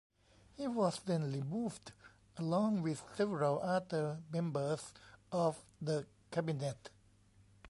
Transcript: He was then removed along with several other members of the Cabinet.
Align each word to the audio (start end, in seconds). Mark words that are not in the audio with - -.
He 0.55 0.67
was 0.67 0.99
then 1.05 1.31
removed 1.31 1.91
along 2.35 2.81
with 2.81 3.03
several 3.15 3.59
other 3.61 4.17
members 4.31 4.95
of 5.31 5.63
the 5.79 6.07
Cabinet. 6.31 6.89